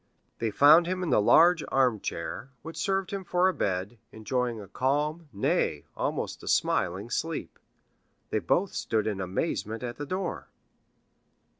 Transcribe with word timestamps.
They 0.39 0.49
found 0.49 0.87
him 0.87 1.03
in 1.03 1.11
the 1.11 1.21
large 1.21 1.63
armchair, 1.67 2.49
which 2.63 2.75
served 2.75 3.11
him 3.11 3.23
for 3.23 3.47
a 3.47 3.53
bed, 3.53 3.99
enjoying 4.11 4.59
a 4.59 4.67
calm, 4.67 5.29
nay, 5.31 5.85
almost 5.95 6.41
a 6.41 6.47
smiling 6.47 7.11
sleep. 7.11 7.59
They 8.31 8.39
both 8.39 8.73
stood 8.73 9.05
in 9.05 9.21
amazement 9.21 9.83
at 9.83 9.97
the 9.97 10.07
door. 10.07 10.47